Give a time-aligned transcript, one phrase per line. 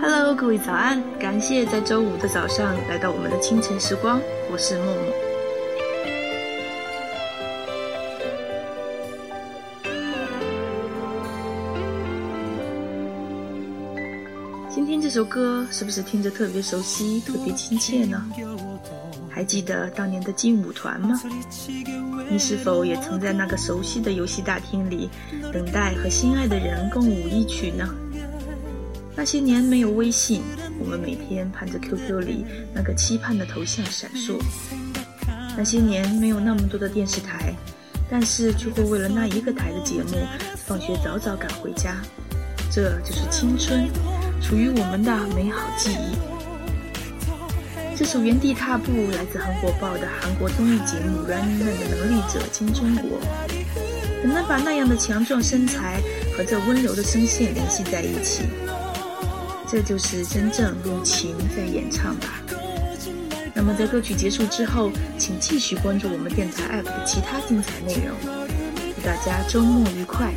[0.00, 1.02] Hello，各位早安！
[1.18, 5.02] 感谢在周五的早上来到我们的清晨时光，我是默默。
[14.70, 18.24] 今天这首歌是不是听着特别熟悉、特别亲切呢？
[19.28, 21.20] 还记得当年的劲舞团吗？
[22.30, 25.10] 你是否也曾在那个熟悉的游戏大厅里，
[25.52, 27.88] 等待和心爱的人共舞一曲呢？
[29.18, 30.42] 那些年没有微信，
[30.78, 34.38] 我们每天盼着 QQ 里那个期盼的头像闪烁。
[35.56, 37.52] 那些年没有那么多的电视台，
[38.08, 40.16] 但是却会为了那一个台的节目，
[40.64, 41.96] 放学早早赶回家。
[42.70, 43.88] 这就是青春，
[44.40, 46.16] 属于我们的美好记忆。
[47.96, 53.18] 这首《原地踏步》来自很火爆的韩国综艺节目《Running Man》的能力者金钟国，
[54.22, 56.00] 很难把那样的强壮身材
[56.36, 58.44] 和这温柔的声线联系在一起。
[59.70, 62.40] 这就是真正用琴在演唱吧。
[63.54, 68.16] 那么在歌曲结束之后，请继续关注我们电台 APP 的其他精彩内容。
[68.96, 70.32] 祝大家周末愉快！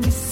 [0.00, 0.25] me